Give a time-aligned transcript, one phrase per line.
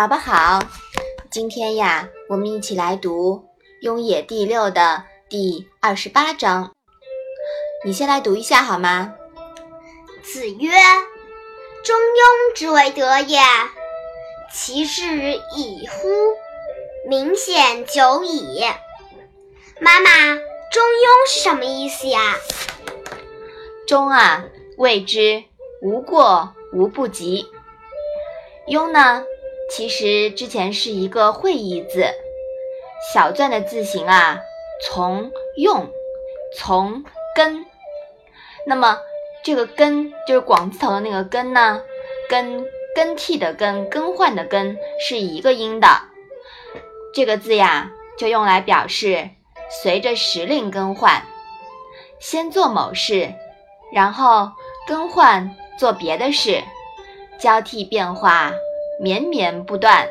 [0.00, 0.58] 宝宝好，
[1.30, 3.34] 今天呀，我们一起来读
[3.82, 6.72] 《雍也》第六的第二十八章。
[7.84, 9.12] 你先来读一下好吗？
[10.22, 10.70] 子曰
[11.84, 13.42] ：“中庸之为德也，
[14.50, 16.08] 其志矣乎！
[17.06, 18.64] 明显久矣。”
[19.82, 20.10] 妈妈，
[20.72, 22.36] 中庸是什么意思呀？
[23.86, 24.44] 中啊，
[24.78, 25.44] 谓之
[25.82, 27.44] 无过无不及。
[28.66, 29.24] 庸呢？
[29.70, 32.04] 其实之前是一个会意字，
[33.14, 34.40] 小篆的字形啊，
[34.84, 35.88] 从用，
[36.58, 37.04] 从
[37.36, 37.64] 根。
[38.66, 38.98] 那么
[39.44, 41.82] 这个根就是广字头的那个根呢，
[42.28, 42.66] 跟
[42.96, 45.86] 更替的更、更换的更是一个音的。
[47.14, 49.30] 这个字呀，就用来表示
[49.82, 51.24] 随着时令更换，
[52.18, 53.32] 先做某事，
[53.92, 54.50] 然后
[54.88, 56.60] 更换做别的事，
[57.38, 58.52] 交替变化。
[59.02, 60.10] 绵绵不断。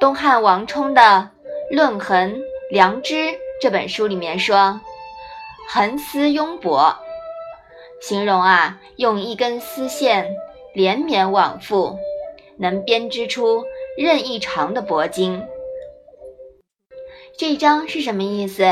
[0.00, 1.30] 东汉王充的
[1.76, 3.14] 《论衡良知》
[3.60, 4.80] 这本书里面说
[5.70, 6.96] ：“横丝庸帛”，
[8.02, 10.34] 形容啊，用一根丝线
[10.74, 11.96] 连绵往复，
[12.58, 13.64] 能编织出
[13.96, 15.46] 任意长的帛巾。
[17.38, 18.64] 这一章是什么意思？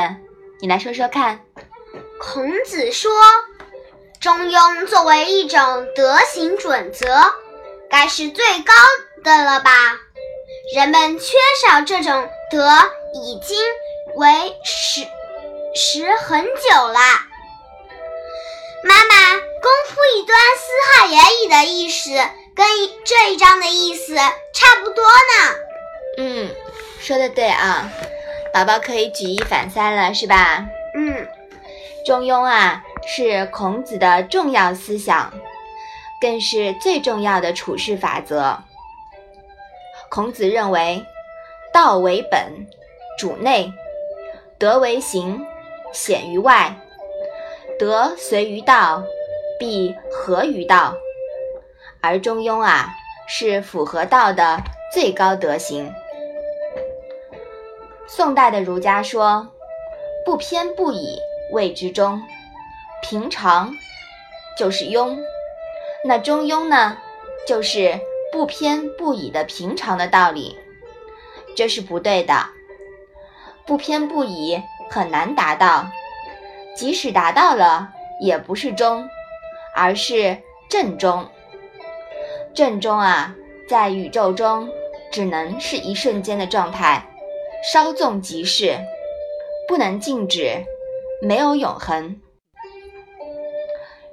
[0.61, 1.45] 你来说说看。
[2.19, 3.12] 孔子说
[4.21, 5.61] ：“中庸作为一种
[5.95, 7.06] 德行准则。”
[7.91, 8.73] 该是最高
[9.25, 9.70] 的了吧？
[10.75, 12.69] 人们缺少这种德
[13.15, 13.56] 已经
[14.17, 15.06] 为时
[15.75, 16.98] 时很久了。
[18.83, 22.11] 妈妈，功夫一端，私下言语的意思
[22.55, 22.67] 跟
[23.05, 25.56] 这一章的意思差不多呢。
[26.19, 26.55] 嗯，
[27.00, 27.91] 说的对啊，
[28.53, 30.65] 宝宝可以举一反三了，是吧？
[30.95, 31.28] 嗯，
[32.05, 35.33] 中庸啊，是孔子的重要思想。
[36.20, 38.59] 更是最重要的处事法则。
[40.09, 41.05] 孔子认为，
[41.72, 42.66] 道为本，
[43.19, 43.72] 主内；
[44.59, 45.44] 德为行，
[45.93, 46.77] 显于外。
[47.78, 49.03] 德随于道，
[49.59, 50.94] 必合于道。
[52.00, 52.94] 而中庸啊，
[53.27, 54.62] 是符合道的
[54.93, 55.93] 最高德行。
[58.06, 59.48] 宋代的儒家说
[60.25, 61.19] ：“不偏不倚，
[61.53, 62.21] 谓之中；
[63.03, 63.75] 平常，
[64.56, 65.19] 就是庸。”
[66.06, 66.97] 那中庸呢，
[67.49, 67.99] 就是
[68.31, 70.56] 不偏不倚的平常的道理，
[71.56, 72.47] 这是不对的。
[73.67, 75.84] 不偏不倚很难达到，
[76.77, 77.89] 即使达到了，
[78.21, 79.09] 也不是中，
[79.75, 80.39] 而是
[80.71, 81.28] 正中。
[82.55, 83.34] 正中啊，
[83.69, 84.69] 在宇宙中
[85.11, 87.05] 只能是一瞬间的状态，
[87.72, 88.78] 稍纵即逝，
[89.66, 90.62] 不能静止，
[91.21, 92.21] 没有永恒。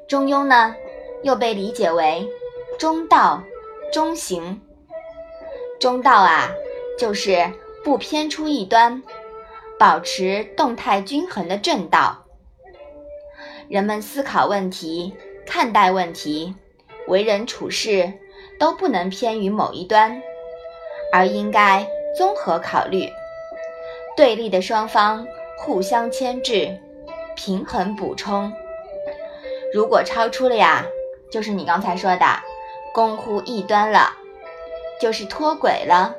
[0.07, 0.75] 中庸呢？
[1.23, 2.29] 又被理解为
[2.77, 3.41] 中道、
[3.91, 4.61] 中行。
[5.79, 6.51] 中道啊，
[6.97, 7.51] 就是
[7.83, 9.01] 不偏出一端，
[9.79, 12.23] 保持动态均衡的正道。
[13.69, 15.13] 人们思考问题、
[15.45, 16.53] 看待问题、
[17.07, 18.13] 为人处事，
[18.59, 20.21] 都不能偏于某一端，
[21.11, 23.09] 而应该综合考虑，
[24.15, 25.25] 对立的双方
[25.57, 26.77] 互相牵制，
[27.35, 28.53] 平衡补充。
[29.73, 30.85] 如果超出了呀？
[31.33, 32.25] 就是你刚才说的，
[32.93, 34.13] 攻乎异端了，
[35.01, 36.13] 就是脱轨了，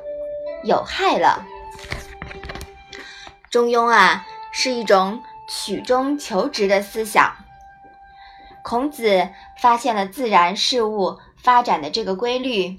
[0.65, 1.47] 有害了。
[3.49, 7.33] 中庸啊，是一种曲中求直的思想。
[8.61, 9.29] 孔子
[9.61, 12.77] 发现了自然事物发展的这个规律，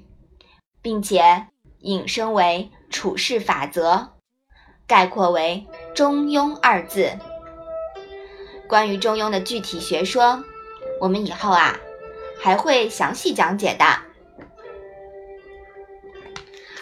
[0.83, 1.47] 并且
[1.79, 4.09] 引申为处事法则，
[4.85, 5.65] 概括为
[5.95, 7.17] “中庸”二字。
[8.67, 10.43] 关于中庸的具体学说，
[11.01, 11.79] 我们以后啊。
[12.39, 13.85] 还会详细讲解的。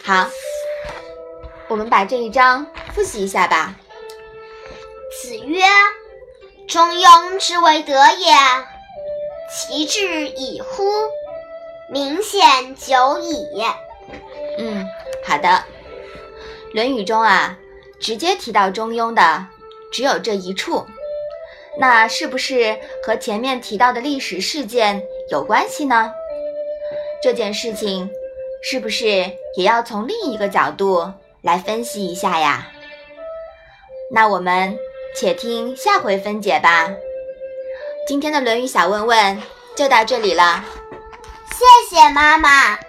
[0.03, 0.29] 好，
[1.67, 3.75] 我们把这一章复习一下吧。
[5.21, 5.63] 子曰
[6.67, 8.33] ：“中庸之为德也，
[9.49, 10.83] 其志已乎！
[11.89, 13.45] 明显久矣。”
[14.59, 14.85] 嗯，
[15.25, 15.47] 好的。
[16.73, 17.57] 《论语》中啊，
[17.99, 19.47] 直接提到中庸的
[19.91, 20.85] 只有这一处。
[21.77, 26.11] 那是不是和前面提到的历史事件有关系呢？
[27.21, 28.09] 这件事情
[28.61, 29.05] 是不是
[29.57, 31.11] 也要从另一个角度
[31.41, 32.67] 来分析一下呀？
[34.11, 34.77] 那我们
[35.15, 36.89] 且听下回分解吧。
[38.07, 39.41] 今天的《论语》小问问
[39.75, 40.63] 就到这里了，
[41.49, 42.84] 谢谢妈妈。